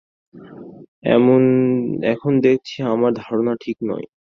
এখন 2.13 2.31
দেখছি 2.41 2.77
আমার 2.85 3.11
ধারণা 3.13 3.53
ঠিক 3.61 3.77
নয়। 3.83 4.05